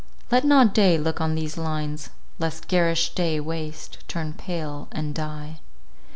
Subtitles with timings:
[0.31, 2.09] Let not day look on these lines,
[2.39, 5.59] lest garish day waste, turn pale, and die.